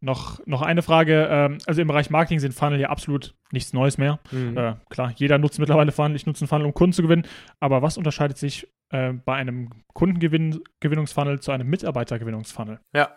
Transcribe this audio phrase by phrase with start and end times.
[0.00, 1.28] noch, noch eine Frage.
[1.30, 4.18] Ähm, also im Bereich Marketing sind Funnel ja absolut nichts Neues mehr.
[4.30, 4.56] Mhm.
[4.56, 6.16] Äh, klar, jeder nutzt mittlerweile Funnel.
[6.16, 7.26] Ich nutze einen Funnel, um Kunden zu gewinnen.
[7.60, 12.80] Aber was unterscheidet sich äh, bei einem Kundengewinnungsfunnel zu einem Mitarbeitergewinnungsfunnel?
[12.94, 13.10] Ja,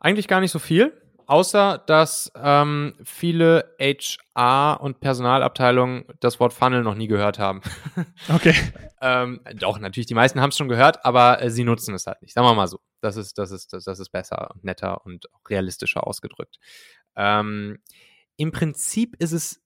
[0.00, 0.92] eigentlich gar nicht so viel.
[1.28, 7.60] Außer, dass ähm, viele HR- und Personalabteilungen das Wort Funnel noch nie gehört haben.
[8.34, 8.54] Okay.
[9.00, 12.22] ähm, doch, natürlich, die meisten haben es schon gehört, aber äh, sie nutzen es halt
[12.22, 12.34] nicht.
[12.34, 12.80] Sagen wir mal so.
[13.00, 16.58] Das ist, das ist, das, das ist besser und netter und auch realistischer ausgedrückt.
[17.14, 17.78] Ähm,
[18.36, 19.62] Im Prinzip ist es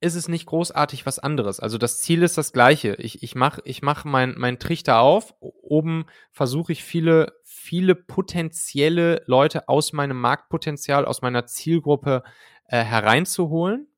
[0.00, 1.60] ist es nicht großartig was anderes.
[1.60, 2.94] Also das Ziel ist das gleiche.
[2.94, 5.34] Ich, ich mache ich mach meinen mein Trichter auf.
[5.68, 12.22] Oben versuche ich viele, viele potenzielle Leute aus meinem Marktpotenzial, aus meiner Zielgruppe
[12.66, 13.88] äh, hereinzuholen.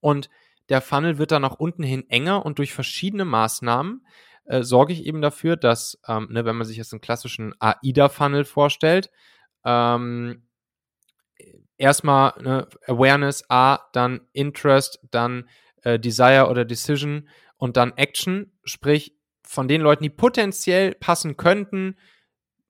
[0.00, 0.28] Und
[0.68, 4.06] der Funnel wird dann nach unten hin enger und durch verschiedene Maßnahmen
[4.44, 8.44] äh, sorge ich eben dafür, dass, ähm, ne, wenn man sich jetzt einen klassischen AIDA-Funnel
[8.44, 9.10] vorstellt,
[9.64, 10.46] ähm,
[11.76, 15.48] erstmal ne, Awareness, A, dann Interest, dann
[15.82, 19.17] äh, Desire oder Decision und dann Action, sprich
[19.48, 21.96] von den Leuten, die potenziell passen könnten,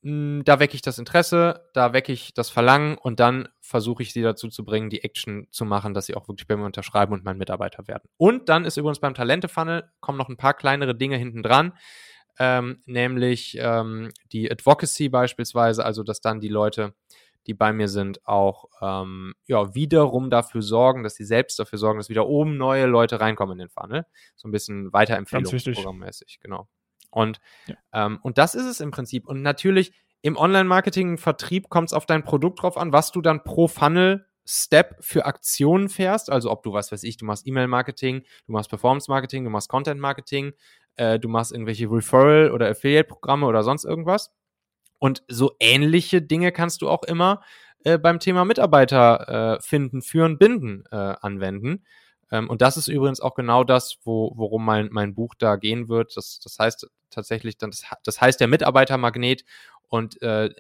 [0.03, 4.13] hm, da wecke ich das Interesse, da wecke ich das Verlangen und dann versuche ich
[4.13, 7.13] sie dazu zu bringen, die Action zu machen, dass sie auch wirklich bei mir unterschreiben
[7.13, 8.09] und mein Mitarbeiter werden.
[8.17, 11.73] Und dann ist übrigens beim Talente-Funnel kommen noch ein paar kleinere Dinge hinten dran.
[12.39, 16.95] Ähm, nämlich ähm, die Advocacy beispielsweise, also dass dann die Leute
[17.49, 21.99] die bei mir sind, auch ähm, ja, wiederum dafür sorgen, dass sie selbst dafür sorgen,
[21.99, 24.05] dass wieder oben neue Leute reinkommen in den Funnel.
[24.37, 26.69] So ein bisschen Weiterempfehlungsprogrammmäßig, genau.
[27.11, 27.75] Und, ja.
[27.95, 29.27] ähm, und das ist es im Prinzip.
[29.27, 33.43] Und natürlich im Online-Marketing, Vertrieb kommt es auf dein Produkt drauf an, was du dann
[33.45, 36.31] pro Funnel Step für Aktionen fährst.
[36.31, 40.53] Also ob du, was weiß ich, du machst E-Mail-Marketing, du machst Performance-Marketing, du machst Content-Marketing,
[40.97, 44.35] äh, du machst irgendwelche Referral- oder Affiliate-Programme oder sonst irgendwas.
[44.99, 47.43] Und so ähnliche Dinge kannst du auch immer
[47.85, 51.85] äh, beim Thema Mitarbeiter äh, finden, führen, binden äh, anwenden.
[52.31, 55.89] Ähm, und das ist übrigens auch genau das, wo, worum mein, mein Buch da gehen
[55.89, 56.17] wird.
[56.17, 59.45] Das, das heißt tatsächlich dann, das, das heißt der Mitarbeitermagnet.
[59.89, 60.51] Und äh,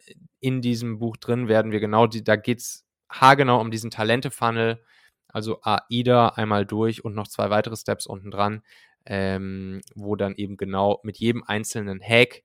[0.41, 4.82] in diesem Buch drin werden wir genau, die, da geht's haargenau um diesen Talente-Funnel,
[5.28, 8.62] also AIDA einmal durch und noch zwei weitere Steps unten dran,
[9.05, 12.43] ähm, wo dann eben genau mit jedem einzelnen Hack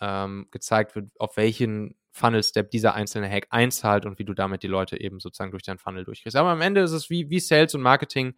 [0.00, 4.68] ähm, gezeigt wird, auf welchen Funnel-Step dieser einzelne Hack einzahlt und wie du damit die
[4.68, 6.36] Leute eben sozusagen durch deinen Funnel durchkriegst.
[6.36, 8.34] Aber am Ende ist es wie, wie Sales und Marketing.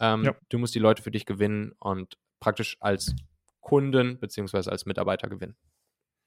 [0.00, 0.34] Ähm, ja.
[0.48, 3.14] Du musst die Leute für dich gewinnen und praktisch als
[3.60, 5.56] Kunden beziehungsweise als Mitarbeiter gewinnen.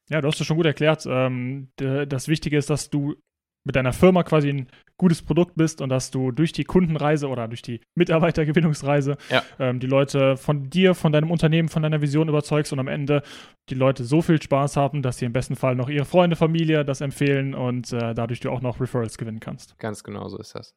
[0.09, 1.05] Ja, du hast es schon gut erklärt.
[1.07, 3.15] Ähm, das Wichtige ist, dass du
[3.63, 4.67] mit deiner Firma quasi ein
[4.97, 9.43] gutes Produkt bist und dass du durch die Kundenreise oder durch die Mitarbeitergewinnungsreise ja.
[9.59, 13.23] ähm, die Leute von dir, von deinem Unternehmen, von deiner Vision überzeugst und am Ende
[13.69, 16.85] die Leute so viel Spaß haben, dass sie im besten Fall noch ihre Freunde, Familie
[16.85, 19.77] das empfehlen und äh, dadurch du auch noch Referrals gewinnen kannst.
[19.79, 20.75] Ganz genau so ist das.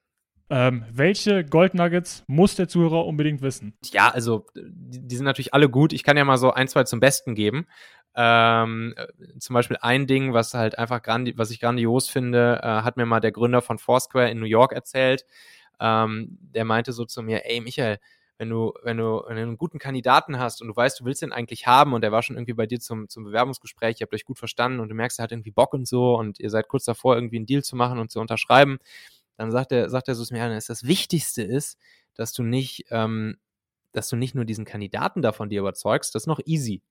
[0.50, 3.78] Ähm, welche Gold Nuggets muss der Zuhörer unbedingt wissen?
[3.93, 5.93] Ja, also die, die, sind natürlich alle gut.
[5.94, 7.67] Ich kann ja mal so ein, zwei zum Besten geben.
[8.16, 12.66] Ähm, äh, zum Beispiel ein Ding, was halt einfach grandi was ich grandios finde, äh,
[12.66, 15.25] hat mir mal der Gründer von Foursquare in New York erzählt.
[15.80, 17.98] Ähm, der meinte so zu mir, ey Michael,
[18.38, 21.66] wenn du, wenn du, einen guten Kandidaten hast und du weißt, du willst den eigentlich
[21.66, 24.38] haben und der war schon irgendwie bei dir zum, zum Bewerbungsgespräch, ihr habt euch gut
[24.38, 27.14] verstanden und du merkst, er hat irgendwie Bock und so und ihr seid kurz davor,
[27.14, 28.78] irgendwie einen Deal zu machen und zu unterschreiben,
[29.36, 31.78] dann sagt er, sagt er so zu mir, das Wichtigste ist,
[32.14, 33.36] dass du nicht, ähm,
[33.97, 36.82] dass du nicht nur diesen Kandidaten davon dir überzeugst, das ist noch easy.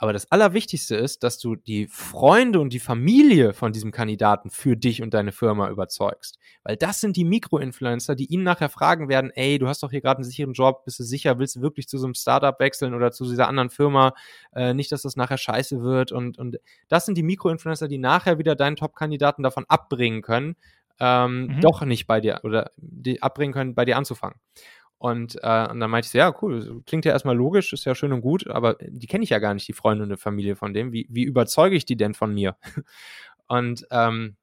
[0.00, 4.76] Aber das Allerwichtigste ist, dass du die Freunde und die Familie von diesem Kandidaten für
[4.76, 6.38] dich und deine Firma überzeugst.
[6.62, 10.00] Weil das sind die Mikroinfluencer, die ihn nachher fragen werden, ey, du hast doch hier
[10.00, 12.94] gerade einen sicheren Job, bist du sicher, willst du wirklich zu so einem Startup wechseln
[12.94, 14.14] oder zu dieser anderen Firma?
[14.54, 16.12] Äh, nicht, dass das nachher scheiße wird.
[16.12, 16.58] Und, und
[16.88, 20.54] das sind die Mikroinfluencer, die nachher wieder deinen Top-Kandidaten davon abbringen können,
[21.00, 21.60] ähm, mhm.
[21.60, 24.38] doch nicht bei dir oder die abbringen können, bei dir anzufangen.
[24.98, 27.94] Und, äh, und dann meinte ich so, ja, cool, klingt ja erstmal logisch, ist ja
[27.94, 30.56] schön und gut, aber die kenne ich ja gar nicht, die Freunde und die Familie
[30.56, 30.92] von dem.
[30.92, 32.56] Wie, wie überzeuge ich die denn von mir?
[33.50, 34.36] Und ähm,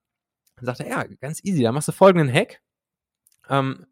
[0.56, 2.60] dann sagte er, ja, ganz easy, da machst du folgenden Hack.
[3.50, 3.86] Ähm,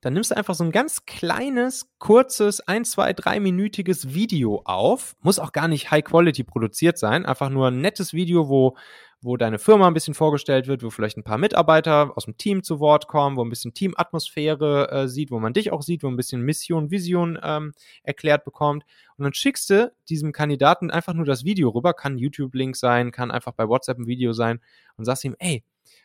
[0.00, 5.16] dann nimmst du einfach so ein ganz kleines, kurzes, ein, zwei, dreiminütiges Video auf.
[5.20, 7.26] Muss auch gar nicht High Quality produziert sein.
[7.26, 8.76] Einfach nur ein nettes Video, wo
[9.20, 12.62] wo deine Firma ein bisschen vorgestellt wird, wo vielleicht ein paar Mitarbeiter aus dem Team
[12.62, 16.08] zu Wort kommen, wo ein bisschen Teamatmosphäre äh, sieht, wo man dich auch sieht, wo
[16.08, 17.72] ein bisschen Mission, Vision ähm,
[18.04, 18.84] erklärt bekommt.
[19.16, 23.30] Und dann schickst du diesem Kandidaten einfach nur das Video rüber, kann YouTube-Link sein, kann
[23.32, 24.60] einfach bei WhatsApp ein Video sein
[24.96, 25.64] und sagst ihm, ey,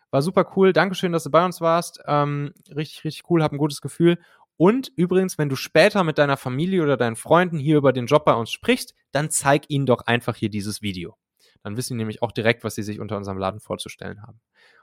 [0.09, 3.57] war super cool, Dankeschön, dass du bei uns warst, ähm, richtig, richtig cool, hab ein
[3.57, 4.17] gutes Gefühl.
[4.57, 8.25] Und übrigens, wenn du später mit deiner Familie oder deinen Freunden hier über den Job
[8.25, 11.15] bei uns sprichst, dann zeig ihnen doch einfach hier dieses Video.
[11.63, 14.39] Dann wissen die nämlich auch direkt, was sie sich unter unserem Laden vorzustellen haben.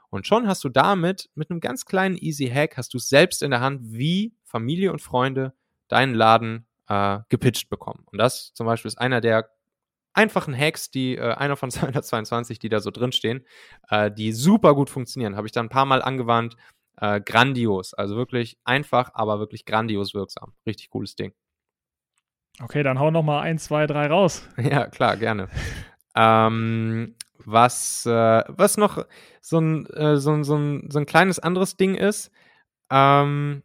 [0.09, 3.51] Und schon hast du damit mit einem ganz kleinen Easy Hack hast du selbst in
[3.51, 5.53] der Hand, wie Familie und Freunde
[5.87, 8.03] deinen Laden äh, gepitcht bekommen.
[8.11, 9.49] Und das zum Beispiel ist einer der
[10.13, 13.45] einfachen Hacks, die äh, einer von 222, die da so drinstehen,
[13.89, 15.37] äh, die super gut funktionieren.
[15.37, 16.57] Habe ich dann ein paar Mal angewandt.
[16.97, 17.93] Äh, grandios.
[17.93, 20.53] Also wirklich einfach, aber wirklich grandios wirksam.
[20.65, 21.33] Richtig cooles Ding.
[22.61, 24.47] Okay, dann hau noch mal ein, zwei, drei raus.
[24.57, 25.49] Ja, klar, gerne.
[26.15, 27.15] Ähm,
[27.45, 29.05] was, äh, was noch
[29.41, 32.31] so ein, äh, so, so, ein, so ein kleines anderes Ding ist,
[32.91, 33.63] ähm,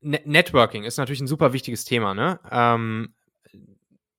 [0.00, 2.14] Networking ist natürlich ein super wichtiges Thema.
[2.14, 2.40] Ne?
[2.50, 3.14] Ähm,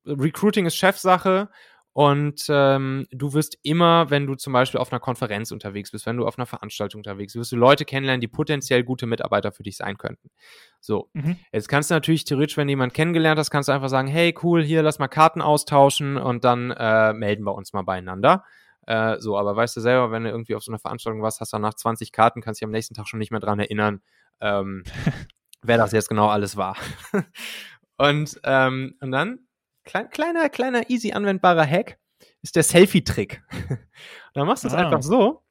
[0.05, 1.49] Recruiting ist Chefsache
[1.93, 6.17] und ähm, du wirst immer, wenn du zum Beispiel auf einer Konferenz unterwegs bist, wenn
[6.17, 9.61] du auf einer Veranstaltung unterwegs bist, wirst du Leute kennenlernen, die potenziell gute Mitarbeiter für
[9.61, 10.31] dich sein könnten.
[10.79, 11.37] So, mhm.
[11.51, 14.33] jetzt kannst du natürlich theoretisch, wenn du jemanden kennengelernt hast, kannst du einfach sagen, hey,
[14.41, 18.43] cool, hier, lass mal Karten austauschen und dann äh, melden wir uns mal beieinander.
[18.87, 21.53] Äh, so, aber weißt du selber, wenn du irgendwie auf so einer Veranstaltung warst, hast
[21.53, 24.01] du danach 20 Karten, kannst dich am nächsten Tag schon nicht mehr dran erinnern,
[24.41, 24.83] ähm,
[25.61, 26.75] wer das jetzt genau alles war.
[27.97, 29.47] und, ähm, und dann,
[29.83, 31.97] klein, kleiner, kleiner, easy anwendbarer Hack
[32.41, 33.41] ist der Selfie-Trick.
[34.33, 34.77] dann machst du es ah.
[34.77, 35.43] einfach so.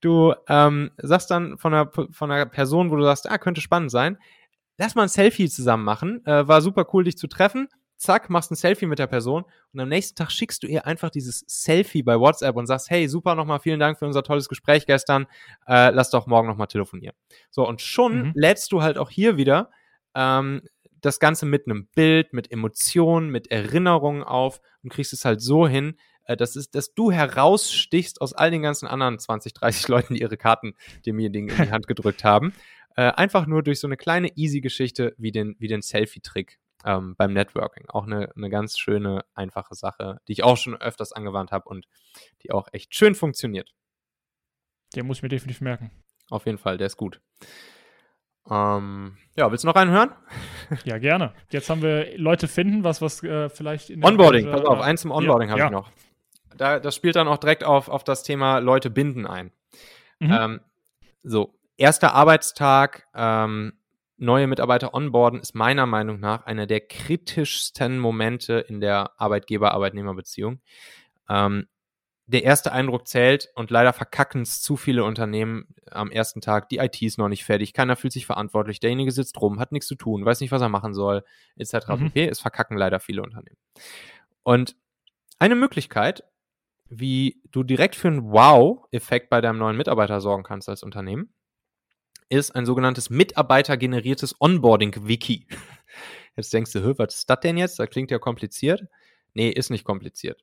[0.00, 3.90] Du ähm, sagst dann von einer, von einer Person, wo du sagst, ah, könnte spannend
[3.90, 4.18] sein,
[4.76, 6.26] lass mal ein Selfie zusammen machen.
[6.26, 7.68] Äh, war super cool, dich zu treffen.
[7.96, 11.10] Zack, machst ein Selfie mit der Person und am nächsten Tag schickst du ihr einfach
[11.10, 14.86] dieses Selfie bei WhatsApp und sagst, hey, super, nochmal vielen Dank für unser tolles Gespräch
[14.86, 15.26] gestern.
[15.68, 17.14] Äh, lass doch morgen nochmal telefonieren.
[17.50, 18.32] So, und schon mhm.
[18.34, 19.70] lädst du halt auch hier wieder
[20.16, 20.62] ähm,
[21.02, 25.68] das Ganze mit einem Bild, mit Emotionen, mit Erinnerungen auf und kriegst es halt so
[25.68, 30.14] hin, äh, das ist, dass du herausstichst aus all den ganzen anderen 20, 30 Leuten,
[30.14, 30.74] die ihre Karten
[31.06, 32.54] demjenigen in die Hand gedrückt haben.
[32.96, 37.14] Äh, einfach nur durch so eine kleine easy Geschichte wie den, wie den Selfie-Trick ähm,
[37.16, 37.86] beim Networking.
[37.88, 41.86] Auch eine, eine ganz schöne, einfache Sache, die ich auch schon öfters angewandt habe und
[42.42, 43.74] die auch echt schön funktioniert.
[44.94, 45.90] Der muss ich mir definitiv merken.
[46.28, 47.20] Auf jeden Fall, der ist gut.
[48.50, 50.10] Ähm, ja, willst du noch einen hören?
[50.84, 51.34] Ja, gerne.
[51.50, 54.80] Jetzt haben wir Leute finden, was, was äh, vielleicht in der Onboarding, Weise, pass auf,
[54.80, 55.66] eins zum Onboarding ja, habe ja.
[55.66, 55.90] ich noch.
[56.56, 59.52] Da, das spielt dann auch direkt auf, auf das Thema Leute binden ein.
[60.18, 60.32] Mhm.
[60.32, 60.60] Ähm,
[61.22, 63.74] so, erster Arbeitstag, ähm,
[64.16, 70.60] neue Mitarbeiter onboarden, ist meiner Meinung nach einer der kritischsten Momente in der Arbeitgeber-Arbeitnehmer-Beziehung.
[71.28, 71.66] Ähm,
[72.26, 76.68] der erste Eindruck zählt und leider verkacken es zu viele Unternehmen am ersten Tag.
[76.68, 79.88] Die IT ist noch nicht fertig, keiner fühlt sich verantwortlich, derjenige sitzt rum, hat nichts
[79.88, 81.24] zu tun, weiß nicht, was er machen soll,
[81.56, 81.88] etc.
[81.88, 82.10] Mhm.
[82.10, 82.28] pp.
[82.28, 83.58] Es verkacken leider viele Unternehmen.
[84.42, 84.76] Und
[85.38, 86.24] eine Möglichkeit,
[86.88, 91.32] wie du direkt für einen Wow-Effekt bei deinem neuen Mitarbeiter sorgen kannst als Unternehmen,
[92.28, 95.48] ist ein sogenanntes mitarbeitergeneriertes Onboarding-Wiki.
[96.36, 97.78] Jetzt denkst du, was ist das denn jetzt?
[97.78, 98.84] Das klingt ja kompliziert.
[99.34, 100.42] Nee, ist nicht kompliziert.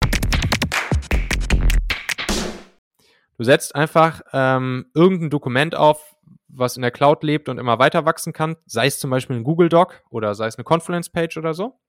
[3.41, 6.15] Du setzt einfach ähm, irgendein Dokument auf,
[6.47, 9.43] was in der Cloud lebt und immer weiter wachsen kann, sei es zum Beispiel ein
[9.43, 11.79] Google Doc oder sei es eine Confluence-Page oder so.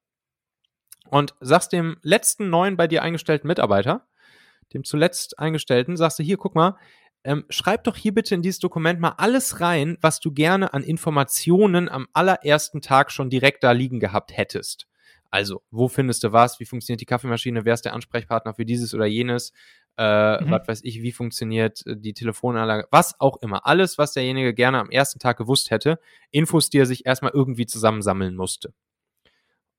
[1.10, 4.08] Und sagst dem letzten neuen bei dir eingestellten Mitarbeiter,
[4.72, 6.78] dem zuletzt eingestellten, sagst du hier, guck mal,
[7.22, 10.82] ähm, schreib doch hier bitte in dieses Dokument mal alles rein, was du gerne an
[10.82, 14.86] Informationen am allerersten Tag schon direkt da liegen gehabt hättest.
[15.32, 16.60] Also, wo findest du was?
[16.60, 17.64] Wie funktioniert die Kaffeemaschine?
[17.64, 19.52] Wer ist der Ansprechpartner für dieses oder jenes?
[19.98, 20.50] Äh, mhm.
[20.50, 22.88] Was weiß ich, wie funktioniert äh, die Telefonanlage?
[22.90, 23.66] Was auch immer.
[23.66, 25.98] Alles, was derjenige gerne am ersten Tag gewusst hätte.
[26.30, 28.72] Infos, die er sich erstmal irgendwie zusammensammeln musste.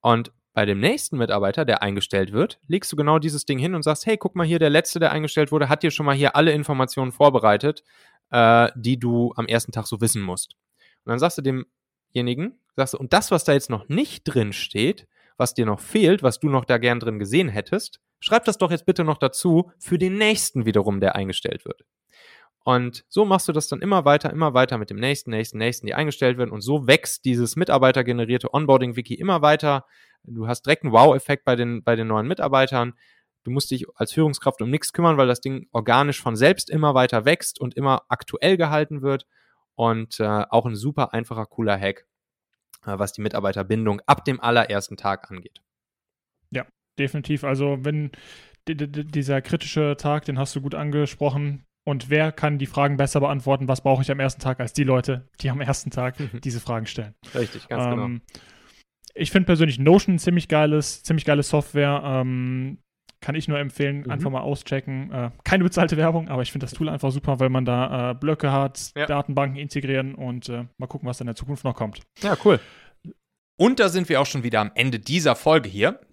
[0.02, 3.82] Und bei dem nächsten Mitarbeiter, der eingestellt wird, legst du genau dieses Ding hin und
[3.82, 6.36] sagst, hey, guck mal hier, der letzte, der eingestellt wurde, hat dir schon mal hier
[6.36, 7.84] alle Informationen vorbereitet,
[8.30, 10.54] äh, die du am ersten Tag so wissen musst.
[11.06, 14.54] Und dann sagst du demjenigen, sagst du, und das, was da jetzt noch nicht drin
[14.54, 18.58] steht, was dir noch fehlt, was du noch da gern drin gesehen hättest, schreib das
[18.58, 21.84] doch jetzt bitte noch dazu für den nächsten wiederum, der eingestellt wird.
[22.64, 25.86] Und so machst du das dann immer weiter, immer weiter mit dem nächsten, nächsten, nächsten,
[25.86, 26.52] die eingestellt werden.
[26.52, 29.86] Und so wächst dieses mitarbeitergenerierte Onboarding-Wiki immer weiter.
[30.24, 32.94] Du hast direkt einen Wow-Effekt bei den, bei den neuen Mitarbeitern.
[33.44, 36.94] Du musst dich als Führungskraft um nichts kümmern, weil das Ding organisch von selbst immer
[36.94, 39.28] weiter wächst und immer aktuell gehalten wird.
[39.76, 42.06] Und äh, auch ein super einfacher, cooler Hack,
[42.86, 45.60] äh, was die Mitarbeiterbindung ab dem allerersten Tag angeht.
[47.00, 47.44] Definitiv.
[47.44, 48.12] Also wenn
[48.68, 53.68] dieser kritische Tag, den hast du gut angesprochen, und wer kann die Fragen besser beantworten,
[53.68, 56.86] was brauche ich am ersten Tag, als die Leute, die am ersten Tag diese Fragen
[56.86, 57.14] stellen.
[57.36, 58.06] Richtig, ganz genau.
[58.06, 58.44] ähm, genau.
[59.16, 62.02] Ich finde persönlich Notion ziemlich geiles, ziemlich geile Software.
[62.04, 62.80] Ähm,
[63.22, 64.12] kann ich nur empfehlen, mhm.
[64.12, 65.12] einfach mal auschecken.
[65.12, 68.14] Äh, keine bezahlte Werbung, aber ich finde das Tool einfach super, weil man da äh,
[68.16, 69.06] Blöcke hat, ja.
[69.06, 72.02] Datenbanken integrieren und äh, mal gucken, was in der Zukunft noch kommt.
[72.22, 72.60] Ja, cool.
[73.58, 76.00] Und da sind wir auch schon wieder am Ende dieser Folge hier.